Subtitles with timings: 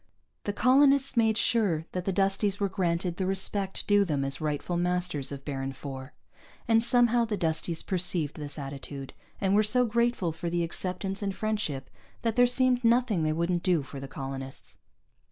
[0.45, 4.75] The colonists made sure that the Dusties were granted the respect due them as rightful
[4.75, 6.09] masters of Baron IV.
[6.67, 11.35] And somehow the Dusties perceived this attitude, and were so grateful for the acceptance and
[11.35, 11.87] friendship
[12.23, 14.79] that there seemed nothing they wouldn't do for the colonists.